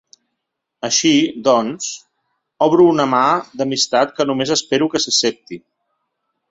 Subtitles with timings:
[0.87, 1.11] Així,
[1.49, 1.91] doncs,
[2.69, 3.23] obro una mà
[3.61, 5.67] d’amistat que només espero que s’accepti.